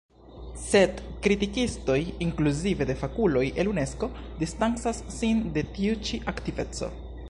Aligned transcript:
Sed 0.61 1.01
kritikistoj, 1.27 1.97
inkluzive 2.27 2.89
de 2.93 2.97
fakuloj 3.03 3.45
el 3.65 3.71
Unesko, 3.75 4.11
distancas 4.43 5.07
sin 5.21 5.49
de 5.59 5.69
tiu 5.77 6.05
ĉi 6.09 6.25
aktiveco. 6.35 6.95